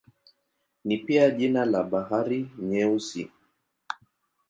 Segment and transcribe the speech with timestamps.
[0.85, 3.31] Ni pia jina la Bahari Nyeusi.